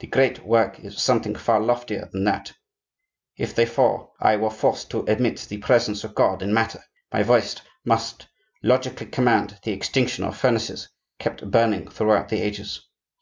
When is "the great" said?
0.00-0.40